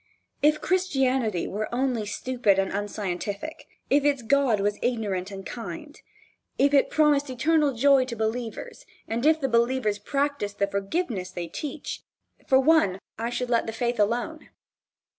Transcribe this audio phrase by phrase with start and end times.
[0.41, 6.01] If Christianity were only stupid and unscientific, if its God was ignorant and kind,
[6.57, 11.47] if it promised eternal joy to believers and if the believers practiced the forgiveness they
[11.47, 12.01] teach,
[12.47, 14.49] for one I should let the faith alone.